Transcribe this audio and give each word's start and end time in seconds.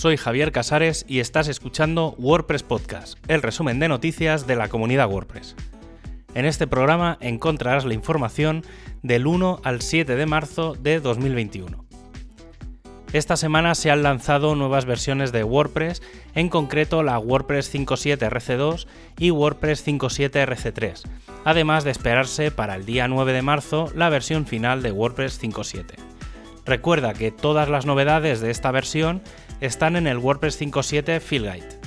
soy 0.00 0.16
Javier 0.16 0.50
Casares 0.50 1.04
y 1.06 1.18
estás 1.18 1.46
escuchando 1.46 2.14
WordPress 2.16 2.62
Podcast, 2.62 3.18
el 3.28 3.42
resumen 3.42 3.78
de 3.80 3.88
noticias 3.88 4.46
de 4.46 4.56
la 4.56 4.68
comunidad 4.68 5.10
WordPress. 5.10 5.56
En 6.32 6.46
este 6.46 6.66
programa 6.66 7.18
encontrarás 7.20 7.84
la 7.84 7.92
información 7.92 8.64
del 9.02 9.26
1 9.26 9.60
al 9.62 9.82
7 9.82 10.16
de 10.16 10.24
marzo 10.24 10.74
de 10.74 11.00
2021. 11.00 11.84
Esta 13.12 13.36
semana 13.36 13.74
se 13.74 13.90
han 13.90 14.02
lanzado 14.02 14.54
nuevas 14.54 14.86
versiones 14.86 15.32
de 15.32 15.44
WordPress, 15.44 16.00
en 16.34 16.48
concreto 16.48 17.02
la 17.02 17.18
WordPress 17.18 17.70
5.7 17.74 18.26
RC2 18.26 18.86
y 19.18 19.32
WordPress 19.32 19.86
5.7 19.86 20.46
RC3, 20.46 21.02
además 21.44 21.84
de 21.84 21.90
esperarse 21.90 22.50
para 22.50 22.74
el 22.74 22.86
día 22.86 23.06
9 23.06 23.34
de 23.34 23.42
marzo 23.42 23.92
la 23.94 24.08
versión 24.08 24.46
final 24.46 24.80
de 24.80 24.92
WordPress 24.92 25.42
5.7. 25.42 25.84
Recuerda 26.64 27.12
que 27.12 27.32
todas 27.32 27.68
las 27.68 27.84
novedades 27.84 28.40
de 28.40 28.50
esta 28.50 28.70
versión 28.70 29.22
están 29.60 29.96
en 29.96 30.06
el 30.06 30.18
WordPress 30.18 30.60
5.7 30.60 31.20
Field 31.20 31.52
Guide. 31.52 31.80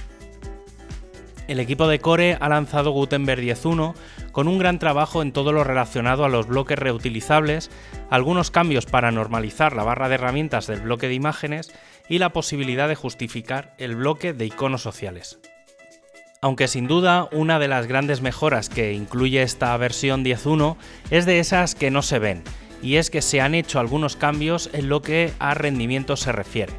El 1.48 1.59
equipo 1.59 1.88
de 1.88 2.00
Core 2.00 2.38
ha 2.40 2.48
lanzado 2.48 2.91
Gutenberg 2.91 3.41
10.1 3.41 3.95
con 4.31 4.48
un 4.48 4.58
gran 4.58 4.80
trabajo 4.80 5.22
en 5.22 5.34
todo 5.34 5.52
lo 5.52 5.64
relacionado 5.64 6.23
a 6.23 6.30
los 6.30 6.48
bloques 6.48 6.80
reutilizables, 6.80 7.70
algunos 8.09 8.50
cambios 8.50 8.86
para 8.86 9.12
normalizar 9.12 9.76
la 9.76 9.84
barra 9.84 10.08
de 10.08 10.16
herramientas 10.16 10.67
del 10.67 10.81
bloque 10.81 11.08
de 11.08 11.16
imágenes 11.16 11.72
y 12.08 12.20
la 12.20 12.31
posibilidad 12.31 12.88
de 12.88 12.95
justificar 12.95 13.73
el 13.78 13.95
bloque 13.95 14.34
de 14.34 14.45
iconos 14.45 14.81
sociales. 14.81 15.40
Aunque 16.42 16.67
sin 16.67 16.88
duda 16.88 17.30
una 17.31 17.59
de 17.59 17.67
las 17.67 17.88
grandes 17.88 18.22
mejoras 18.22 18.70
que 18.70 18.94
incluye 18.94 19.42
esta 19.42 19.76
versión 19.78 20.26
10.1 20.26 20.78
es 21.09 21.26
de 21.26 21.40
esas 21.40 21.76
que 21.76 21.92
no 21.92 22.02
se 22.02 22.20
ven, 22.20 22.44
y 22.81 22.95
es 22.95 23.09
que 23.09 23.22
se 23.22 23.42
han 23.42 23.55
hecho 23.55 23.80
algunos 23.80 24.16
cambios 24.16 24.69
en 24.73 24.90
lo 24.90 25.02
que 25.02 25.31
a 25.40 25.53
rendimiento 25.53 26.17
se 26.17 26.31
refiere. 26.31 26.73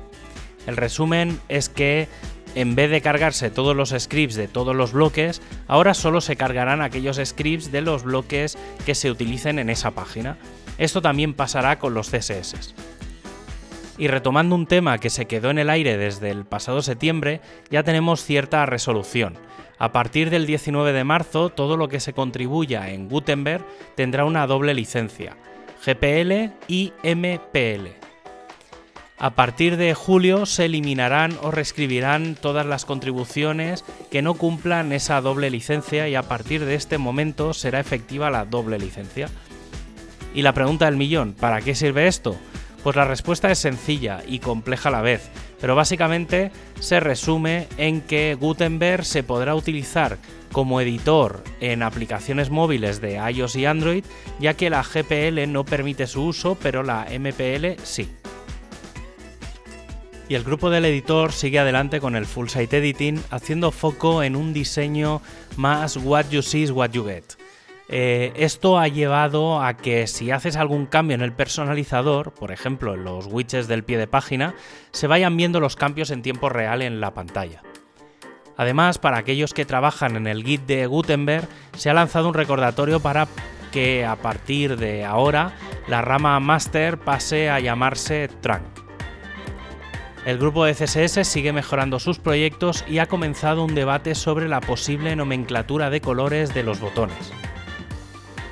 El 0.66 0.76
resumen 0.76 1.40
es 1.48 1.68
que 1.68 2.08
en 2.54 2.76
vez 2.76 2.90
de 2.90 3.00
cargarse 3.00 3.50
todos 3.50 3.74
los 3.74 3.94
scripts 3.96 4.36
de 4.36 4.48
todos 4.48 4.76
los 4.76 4.92
bloques, 4.92 5.42
ahora 5.66 5.92
solo 5.92 6.20
se 6.20 6.36
cargarán 6.36 6.82
aquellos 6.82 7.20
scripts 7.22 7.72
de 7.72 7.80
los 7.80 8.04
bloques 8.04 8.56
que 8.86 8.94
se 8.94 9.10
utilicen 9.10 9.58
en 9.58 9.70
esa 9.70 9.90
página. 9.90 10.38
Esto 10.78 11.02
también 11.02 11.34
pasará 11.34 11.78
con 11.78 11.94
los 11.94 12.10
CSS. 12.10 12.74
Y 13.98 14.08
retomando 14.08 14.54
un 14.54 14.66
tema 14.66 14.98
que 14.98 15.10
se 15.10 15.26
quedó 15.26 15.50
en 15.50 15.58
el 15.58 15.70
aire 15.70 15.96
desde 15.96 16.30
el 16.30 16.44
pasado 16.44 16.82
septiembre, 16.82 17.40
ya 17.70 17.82
tenemos 17.82 18.24
cierta 18.24 18.66
resolución. 18.66 19.34
A 19.78 19.92
partir 19.92 20.30
del 20.30 20.46
19 20.46 20.92
de 20.92 21.04
marzo, 21.04 21.50
todo 21.50 21.76
lo 21.76 21.88
que 21.88 22.00
se 22.00 22.12
contribuya 22.12 22.90
en 22.90 23.08
Gutenberg 23.08 23.64
tendrá 23.96 24.24
una 24.24 24.46
doble 24.46 24.74
licencia, 24.74 25.36
GPL 25.84 26.52
y 26.68 26.92
MPL. 27.02 28.03
A 29.16 29.30
partir 29.30 29.76
de 29.76 29.94
julio 29.94 30.44
se 30.44 30.64
eliminarán 30.64 31.38
o 31.40 31.52
reescribirán 31.52 32.34
todas 32.34 32.66
las 32.66 32.84
contribuciones 32.84 33.84
que 34.10 34.22
no 34.22 34.34
cumplan 34.34 34.92
esa 34.92 35.20
doble 35.20 35.50
licencia 35.50 36.08
y 36.08 36.16
a 36.16 36.24
partir 36.24 36.64
de 36.64 36.74
este 36.74 36.98
momento 36.98 37.54
será 37.54 37.78
efectiva 37.78 38.30
la 38.30 38.44
doble 38.44 38.78
licencia. 38.78 39.28
Y 40.34 40.42
la 40.42 40.52
pregunta 40.52 40.86
del 40.86 40.96
millón, 40.96 41.32
¿para 41.32 41.60
qué 41.60 41.76
sirve 41.76 42.08
esto? 42.08 42.36
Pues 42.82 42.96
la 42.96 43.04
respuesta 43.04 43.50
es 43.52 43.60
sencilla 43.60 44.20
y 44.26 44.40
compleja 44.40 44.88
a 44.88 44.92
la 44.92 45.00
vez, 45.00 45.30
pero 45.60 45.76
básicamente 45.76 46.50
se 46.80 46.98
resume 46.98 47.68
en 47.78 48.00
que 48.00 48.36
Gutenberg 48.38 49.04
se 49.04 49.22
podrá 49.22 49.54
utilizar 49.54 50.18
como 50.52 50.80
editor 50.80 51.42
en 51.60 51.84
aplicaciones 51.84 52.50
móviles 52.50 53.00
de 53.00 53.14
iOS 53.14 53.56
y 53.56 53.64
Android, 53.64 54.04
ya 54.40 54.54
que 54.54 54.70
la 54.70 54.82
GPL 54.82 55.50
no 55.50 55.64
permite 55.64 56.08
su 56.08 56.24
uso, 56.24 56.58
pero 56.60 56.82
la 56.82 57.06
MPL 57.10 57.80
sí. 57.84 58.08
Y 60.28 60.34
el 60.34 60.44
grupo 60.44 60.70
del 60.70 60.86
editor 60.86 61.32
sigue 61.32 61.58
adelante 61.58 62.00
con 62.00 62.16
el 62.16 62.24
full 62.24 62.48
site 62.48 62.78
editing, 62.78 63.22
haciendo 63.30 63.70
foco 63.70 64.22
en 64.22 64.36
un 64.36 64.54
diseño 64.54 65.20
más 65.56 65.98
what 65.98 66.30
you 66.30 66.40
see 66.40 66.62
is 66.62 66.70
what 66.70 66.90
you 66.90 67.04
get. 67.04 67.24
Eh, 67.88 68.32
esto 68.36 68.78
ha 68.78 68.88
llevado 68.88 69.62
a 69.62 69.76
que 69.76 70.06
si 70.06 70.30
haces 70.30 70.56
algún 70.56 70.86
cambio 70.86 71.14
en 71.14 71.20
el 71.20 71.32
personalizador, 71.32 72.32
por 72.32 72.50
ejemplo 72.50 72.94
en 72.94 73.04
los 73.04 73.26
widgets 73.26 73.68
del 73.68 73.84
pie 73.84 73.98
de 73.98 74.06
página, 74.06 74.54
se 74.92 75.06
vayan 75.06 75.36
viendo 75.36 75.60
los 75.60 75.76
cambios 75.76 76.10
en 76.10 76.22
tiempo 76.22 76.48
real 76.48 76.80
en 76.80 77.00
la 77.00 77.12
pantalla. 77.12 77.62
Además, 78.56 78.98
para 78.98 79.18
aquellos 79.18 79.52
que 79.52 79.66
trabajan 79.66 80.16
en 80.16 80.26
el 80.26 80.44
Git 80.44 80.62
de 80.62 80.86
Gutenberg, 80.86 81.46
se 81.76 81.90
ha 81.90 81.94
lanzado 81.94 82.28
un 82.28 82.34
recordatorio 82.34 83.00
para 83.00 83.28
que 83.72 84.04
a 84.04 84.16
partir 84.16 84.76
de 84.78 85.04
ahora 85.04 85.56
la 85.88 86.00
rama 86.00 86.38
master 86.40 86.96
pase 86.98 87.50
a 87.50 87.58
llamarse 87.58 88.28
trunk. 88.40 88.73
El 90.24 90.38
grupo 90.38 90.64
de 90.64 90.72
CSS 90.72 91.28
sigue 91.28 91.52
mejorando 91.52 91.98
sus 91.98 92.18
proyectos 92.18 92.82
y 92.88 92.98
ha 92.98 93.06
comenzado 93.06 93.62
un 93.62 93.74
debate 93.74 94.14
sobre 94.14 94.48
la 94.48 94.62
posible 94.62 95.14
nomenclatura 95.16 95.90
de 95.90 96.00
colores 96.00 96.54
de 96.54 96.62
los 96.62 96.80
botones. 96.80 97.30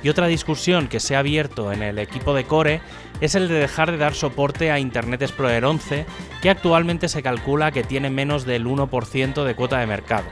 Y 0.03 0.09
otra 0.09 0.27
discusión 0.27 0.87
que 0.87 0.99
se 0.99 1.15
ha 1.15 1.19
abierto 1.19 1.71
en 1.71 1.81
el 1.81 1.97
equipo 1.97 2.35
de 2.35 2.43
Core 2.43 2.81
es 3.21 3.33
el 3.33 3.47
de 3.47 3.55
dejar 3.55 3.89
de 3.89 3.97
dar 3.97 4.13
soporte 4.13 4.69
a 4.69 4.77
Internet 4.77 5.23
Explorer 5.23 5.65
11, 5.65 6.05
que 6.43 6.49
actualmente 6.51 7.09
se 7.09 7.23
calcula 7.23 7.71
que 7.71 7.83
tiene 7.83 8.11
menos 8.11 8.45
del 8.45 8.67
1% 8.67 9.43
de 9.43 9.55
cuota 9.55 9.79
de 9.79 9.87
mercado. 9.87 10.25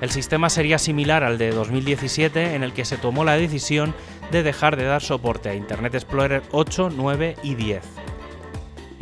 El 0.00 0.10
sistema 0.10 0.48
sería 0.48 0.78
similar 0.78 1.22
al 1.22 1.36
de 1.36 1.50
2017 1.50 2.54
en 2.54 2.62
el 2.62 2.72
que 2.72 2.86
se 2.86 2.96
tomó 2.96 3.24
la 3.24 3.34
decisión 3.34 3.94
de 4.30 4.42
dejar 4.42 4.76
de 4.76 4.84
dar 4.84 5.02
soporte 5.02 5.50
a 5.50 5.54
Internet 5.54 5.94
Explorer 5.94 6.42
8, 6.50 6.90
9 6.96 7.36
y 7.42 7.56
10. 7.56 8.01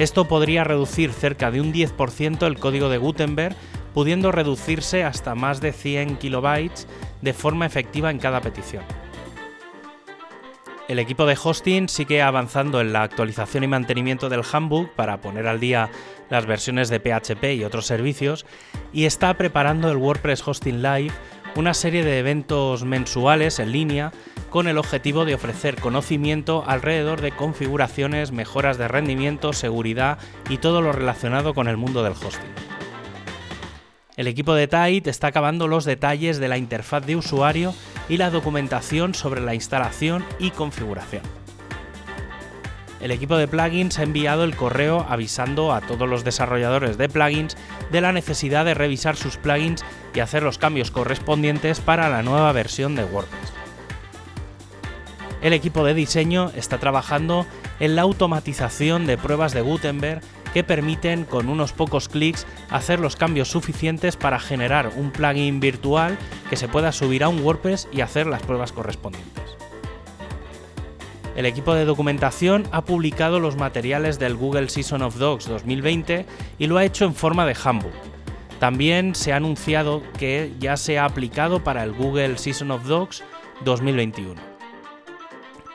Esto 0.01 0.25
podría 0.25 0.65
reducir 0.65 1.13
cerca 1.13 1.51
de 1.51 1.61
un 1.61 1.75
10% 1.75 2.47
el 2.47 2.59
código 2.59 2.89
de 2.89 2.97
Gutenberg, 2.97 3.55
pudiendo 3.93 4.33
reducirse 4.33 5.05
hasta 5.05 5.35
más 5.35 5.61
de 5.61 5.75
100 5.75 6.17
kilobytes 6.17 6.89
de 7.21 7.35
forma 7.35 7.67
efectiva 7.67 8.11
en 8.11 8.19
cada 8.19 8.41
petición. 8.41 8.83
El 10.89 11.01
equipo 11.01 11.27
de 11.27 11.37
hosting 11.41 11.91
sigue 11.91 12.23
avanzando 12.23 12.81
en 12.81 12.95
la 12.95 13.03
actualización 13.03 13.63
y 13.63 13.67
mantenimiento 13.67 14.31
del 14.31 14.43
handbook 14.51 14.91
para 14.95 15.21
poner 15.21 15.47
al 15.47 15.61
día 15.61 15.91
las 16.31 16.47
versiones 16.47 16.89
de 16.89 16.99
PHP 16.99 17.57
y 17.57 17.65
otros 17.65 17.85
servicios 17.85 18.47
y 18.95 19.05
está 19.05 19.35
preparando 19.35 19.91
el 19.91 19.99
WordPress 19.99 20.49
Hosting 20.49 20.83
Live, 20.83 21.13
una 21.57 21.75
serie 21.75 22.05
de 22.05 22.19
eventos 22.19 22.85
mensuales 22.85 23.59
en 23.59 23.73
línea 23.73 24.13
con 24.51 24.69
el 24.69 24.79
objetivo 24.79 25.25
de 25.25 25.35
ofrecer 25.35 25.81
conocimiento 25.81 26.65
alrededor 26.67 27.21
de 27.21 27.33
configuraciones, 27.33 28.33
mejoras 28.33 28.79
de 28.79 28.89
rendimiento, 28.89 29.53
seguridad 29.53 30.19
y 30.49 30.59
todo 30.59 30.83
lo 30.83 30.93
relacionado 30.93 31.55
con 31.55 31.69
el 31.69 31.77
mundo 31.77 32.03
del 32.03 32.13
hosting. 32.13 32.51
El 34.17 34.27
equipo 34.27 34.55
de 34.55 34.69
Tide 34.69 35.09
está 35.09 35.29
acabando 35.29 35.67
los 35.67 35.85
detalles 35.85 36.39
de 36.39 36.49
la 36.49 36.59
interfaz 36.59 37.07
de 37.07 37.17
usuario 37.17 37.75
y 38.09 38.17
la 38.17 38.31
documentación 38.31 39.15
sobre 39.15 39.41
la 39.41 39.55
instalación 39.55 40.25
y 40.39 40.51
configuración. 40.51 41.40
El 43.01 43.11
equipo 43.11 43.37
de 43.37 43.49
plugins 43.49 43.99
ha 43.99 44.03
enviado 44.03 44.45
el 44.45 44.57
correo 44.57 45.07
avisando 45.09 45.73
a 45.73 45.81
todos 45.81 46.09
los 46.09 46.25
desarrolladores 46.25 46.99
de 46.99 47.09
plugins 47.09 47.57
de 47.91 48.01
la 48.01 48.13
necesidad 48.13 48.65
de 48.65 48.75
revisar 48.75 49.17
sus 49.17 49.37
plugins 49.37 49.85
y 50.15 50.21
hacer 50.21 50.43
los 50.43 50.59
cambios 50.59 50.91
correspondientes 50.91 51.81
para 51.81 52.09
la 52.09 52.23
nueva 52.23 52.53
versión 52.53 52.95
de 52.95 53.05
WordPress 53.05 53.61
el 55.43 55.53
equipo 55.53 55.85
de 55.85 55.95
diseño 55.95 56.51
está 56.55 56.79
trabajando 56.79 57.47
en 57.79 57.97
la 57.97 58.03
automatización 58.03 59.07
de 59.07 59.17
pruebas 59.17 59.53
de 59.53 59.63
Gutenberg 59.63 60.21
que 60.53 60.65
permiten 60.65 61.25
con 61.25 61.49
unos 61.49 61.73
pocos 61.73 62.09
clics 62.09 62.47
hacer 62.71 63.01
los 63.01 63.17
cambios 63.17 63.49
suficientes 63.49 64.17
para 64.17 64.41
generar 64.41 64.93
un 64.97 65.13
plugin 65.13 65.61
virtual 65.61 66.19
que 66.49 66.57
se 66.57 66.69
pueda 66.69 66.93
subir 66.93 67.23
a 67.25 67.29
un 67.29 67.41
WordPress 67.41 67.89
y 67.93 68.01
hacer 68.01 68.27
las 68.27 68.43
pruebas 68.43 68.73
correspondientes. 68.73 69.60
El 71.37 71.47
equipo 71.47 71.75
de 71.75 71.85
documentación 71.85 72.65
ha 72.73 72.85
publicado 72.85 73.39
los 73.39 73.57
materiales 73.57 74.19
del 74.19 74.35
Google 74.35 74.69
Season 74.69 75.03
of 75.03 75.17
Dogs 75.17 75.47
2020 75.47 76.27
y 76.59 76.67
lo 76.67 76.77
ha 76.77 76.85
hecho 76.85 77.05
en 77.05 77.15
forma 77.15 77.47
de 77.47 77.57
handbook. 77.63 77.93
También 78.59 79.15
se 79.15 79.33
ha 79.33 79.37
anunciado 79.37 80.03
que 80.19 80.53
ya 80.59 80.77
se 80.77 80.99
ha 80.99 81.05
aplicado 81.05 81.63
para 81.63 81.85
el 81.85 81.93
Google 81.93 82.37
Season 82.37 82.71
of 82.73 82.85
Dogs 82.85 83.23
2021. 83.65 84.41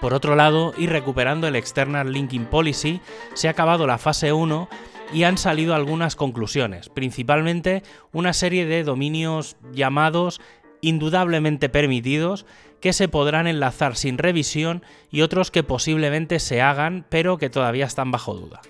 Por 0.01 0.13
otro 0.13 0.35
lado, 0.35 0.73
y 0.77 0.87
recuperando 0.87 1.47
el 1.47 1.55
External 1.55 2.11
Linking 2.11 2.45
Policy, 2.45 2.99
se 3.33 3.47
ha 3.47 3.51
acabado 3.51 3.87
la 3.87 3.97
fase 3.97 4.33
1 4.33 4.67
y 5.13 5.23
han 5.23 5.37
salido 5.37 5.73
algunas 5.73 6.15
conclusiones, 6.15 6.89
principalmente 6.89 7.81
una 8.11 8.33
serie 8.33 8.65
de 8.65 8.83
dominios 8.83 9.55
llamados 9.71 10.41
indudablemente 10.87 11.69
permitidos 11.69 12.45
que 12.79 12.93
se 12.93 13.07
podrán 13.07 13.47
enlazar 13.47 13.95
sin 13.95 14.17
revisión 14.17 14.83
y 15.09 15.21
otros 15.21 15.51
que 15.51 15.63
posiblemente 15.63 16.39
se 16.39 16.61
hagan 16.61 17.05
pero 17.09 17.37
que 17.37 17.49
todavía 17.49 17.85
están 17.85 18.11
bajo 18.11 18.35
duda. 18.35 18.61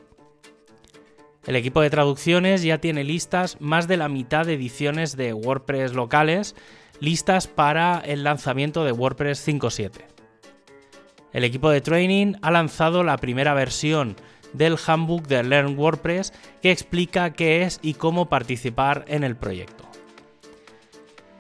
El 1.46 1.56
equipo 1.56 1.82
de 1.82 1.90
traducciones 1.90 2.64
ya 2.64 2.80
tiene 2.80 3.04
listas 3.04 3.58
más 3.60 3.88
de 3.88 3.98
la 3.98 4.10
mitad 4.10 4.46
de 4.46 4.54
ediciones 4.54 5.16
de 5.16 5.34
WordPress 5.34 5.94
locales 5.94 6.56
listas 7.00 7.48
para 7.48 8.00
el 8.00 8.24
lanzamiento 8.24 8.84
de 8.84 8.92
WordPress 8.92 9.48
5.7. 9.48 9.92
El 11.34 11.44
equipo 11.44 11.70
de 11.70 11.82
training 11.82 12.34
ha 12.42 12.50
lanzado 12.50 13.04
la 13.04 13.18
primera 13.18 13.54
versión 13.54 14.16
del 14.54 14.78
Handbook 14.84 15.28
de 15.28 15.44
Learn 15.44 15.78
WordPress 15.78 16.34
que 16.62 16.72
explica 16.72 17.34
qué 17.34 17.64
es 17.64 17.80
y 17.82 17.96
cómo 17.96 18.30
participar 18.30 19.04
en 19.08 19.24
el 19.24 19.36
proyecto. 19.36 19.85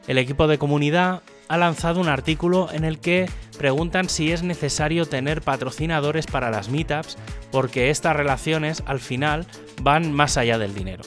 El 0.07 0.17
equipo 0.17 0.47
de 0.47 0.57
comunidad 0.57 1.23
ha 1.47 1.57
lanzado 1.57 1.99
un 1.99 2.09
artículo 2.09 2.69
en 2.71 2.83
el 2.83 2.99
que 2.99 3.29
preguntan 3.57 4.09
si 4.09 4.31
es 4.31 4.43
necesario 4.43 5.05
tener 5.05 5.41
patrocinadores 5.41 6.27
para 6.27 6.51
las 6.51 6.69
meetups 6.69 7.17
porque 7.51 7.89
estas 7.89 8.15
relaciones 8.15 8.83
al 8.85 8.99
final 8.99 9.47
van 9.81 10.11
más 10.11 10.37
allá 10.37 10.57
del 10.57 10.75
dinero. 10.75 11.03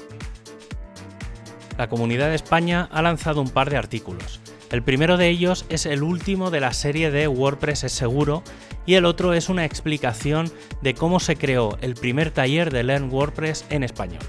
La 1.77 1.89
comunidad 1.89 2.29
de 2.29 2.35
España 2.35 2.89
ha 2.91 3.03
lanzado 3.03 3.41
un 3.41 3.51
par 3.51 3.71
de 3.71 3.77
artículos. 3.77 4.41
El 4.71 4.83
primero 4.83 5.17
de 5.17 5.29
ellos 5.29 5.65
es 5.69 5.87
el 5.87 6.03
último 6.03 6.51
de 6.51 6.61
la 6.61 6.73
serie 6.73 7.11
de 7.11 7.29
WordPress 7.29 7.85
es 7.85 7.93
seguro 7.93 8.43
y 8.85 8.95
el 8.95 9.05
otro 9.05 9.33
es 9.33 9.49
una 9.49 9.65
explicación 9.65 10.51
de 10.83 10.95
cómo 10.95 11.21
se 11.21 11.37
creó 11.37 11.79
el 11.81 11.95
primer 11.95 12.31
taller 12.33 12.73
de 12.73 12.83
Learn 12.83 13.11
WordPress 13.13 13.65
en 13.71 13.85
español. 13.85 14.23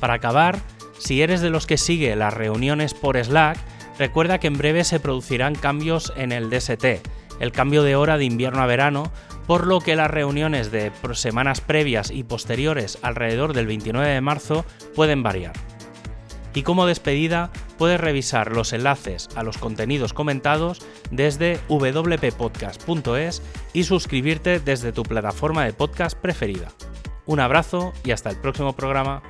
Para 0.00 0.14
acabar, 0.14 0.58
si 1.02 1.20
eres 1.20 1.40
de 1.40 1.50
los 1.50 1.66
que 1.66 1.78
sigue 1.78 2.14
las 2.14 2.32
reuniones 2.32 2.94
por 2.94 3.22
Slack, 3.22 3.58
recuerda 3.98 4.38
que 4.38 4.46
en 4.46 4.56
breve 4.56 4.84
se 4.84 5.00
producirán 5.00 5.56
cambios 5.56 6.12
en 6.16 6.30
el 6.30 6.48
DST, 6.48 6.84
el 7.40 7.50
cambio 7.50 7.82
de 7.82 7.96
hora 7.96 8.18
de 8.18 8.24
invierno 8.24 8.62
a 8.62 8.66
verano, 8.66 9.10
por 9.48 9.66
lo 9.66 9.80
que 9.80 9.96
las 9.96 10.12
reuniones 10.12 10.70
de 10.70 10.92
semanas 11.14 11.60
previas 11.60 12.12
y 12.12 12.22
posteriores 12.22 13.00
alrededor 13.02 13.52
del 13.52 13.66
29 13.66 14.08
de 14.08 14.20
marzo 14.20 14.64
pueden 14.94 15.24
variar. 15.24 15.54
Y 16.54 16.62
como 16.62 16.86
despedida, 16.86 17.50
puedes 17.78 18.00
revisar 18.00 18.52
los 18.52 18.72
enlaces 18.72 19.28
a 19.34 19.42
los 19.42 19.58
contenidos 19.58 20.12
comentados 20.12 20.86
desde 21.10 21.58
wppodcast.es 21.68 23.42
y 23.72 23.82
suscribirte 23.82 24.60
desde 24.60 24.92
tu 24.92 25.02
plataforma 25.02 25.64
de 25.64 25.72
podcast 25.72 26.16
preferida. 26.16 26.68
Un 27.26 27.40
abrazo 27.40 27.92
y 28.04 28.12
hasta 28.12 28.30
el 28.30 28.36
próximo 28.36 28.76
programa. 28.76 29.24